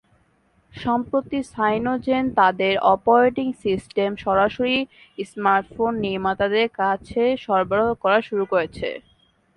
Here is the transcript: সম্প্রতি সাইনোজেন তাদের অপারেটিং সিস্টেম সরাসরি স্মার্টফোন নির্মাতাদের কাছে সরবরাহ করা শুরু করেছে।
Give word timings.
সম্প্রতি 0.71 1.39
সাইনোজেন 1.53 2.23
তাদের 2.39 2.73
অপারেটিং 2.93 3.47
সিস্টেম 3.63 4.09
সরাসরি 4.17 4.77
স্মার্টফোন 5.25 5.91
নির্মাতাদের 6.05 6.67
কাছে 6.79 7.23
সরবরাহ 7.45 7.89
করা 8.03 8.19
শুরু 8.27 8.45
করেছে। 8.51 8.89